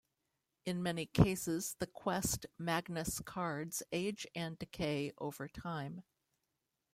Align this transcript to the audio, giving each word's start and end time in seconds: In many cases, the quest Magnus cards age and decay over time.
In 0.65 0.81
many 0.81 1.05
cases, 1.05 1.75
the 1.77 1.85
quest 1.85 2.47
Magnus 2.57 3.19
cards 3.19 3.83
age 3.91 4.25
and 4.33 4.57
decay 4.57 5.11
over 5.19 5.47
time. 5.47 6.01